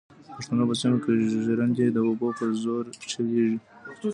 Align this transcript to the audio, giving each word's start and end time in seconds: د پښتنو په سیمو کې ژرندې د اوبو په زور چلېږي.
د 0.25 0.27
پښتنو 0.37 0.63
په 0.69 0.75
سیمو 0.81 0.97
کې 1.03 1.11
ژرندې 1.45 1.85
د 1.91 1.97
اوبو 2.07 2.27
په 2.37 2.45
زور 2.63 2.83
چلېږي. 3.11 3.57